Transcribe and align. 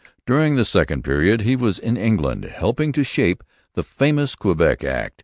During 0.25 0.55
the 0.55 0.65
second 0.65 1.03
period 1.03 1.41
he 1.41 1.55
was 1.55 1.77
in 1.77 1.95
England, 1.95 2.45
helping 2.45 2.91
to 2.93 3.03
shape 3.03 3.43
the 3.75 3.83
famous 3.83 4.33
Quebec 4.33 4.83
Act. 4.83 5.19